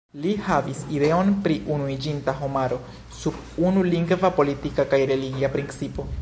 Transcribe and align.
Li 0.21 0.29
havis 0.45 0.79
ideon 0.99 1.27
pri 1.43 1.57
unuiĝinta 1.75 2.35
homaro 2.39 2.79
sub 3.19 3.63
unu 3.69 3.85
lingva, 3.93 4.33
politika 4.41 4.87
kaj 4.95 5.01
religia 5.13 5.53
principo. 5.59 6.09